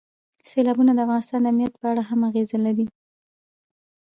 سیلابونه 0.51 0.91
د 0.93 0.99
افغانستان 1.05 1.39
د 1.41 1.45
امنیت 1.51 1.73
په 1.77 1.85
اړه 1.91 2.03
هم 2.09 2.19
اغېز 2.29 2.49
لري. 2.65 2.85